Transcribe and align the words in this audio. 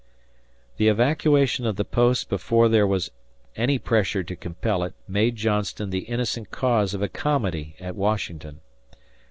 The 0.77 0.87
evacuation 0.87 1.67
of 1.67 1.75
the 1.75 1.85
post 1.85 2.27
before 2.27 2.67
there 2.67 2.87
was 2.87 3.11
any 3.55 3.77
pressure 3.77 4.23
to 4.23 4.35
compel 4.35 4.81
it 4.81 4.95
made 5.07 5.35
Johnston 5.35 5.91
the 5.91 6.05
innocent 6.09 6.49
cause 6.49 6.95
of 6.95 7.03
a 7.03 7.07
comedy 7.07 7.75
at 7.79 7.95
Washington. 7.95 8.61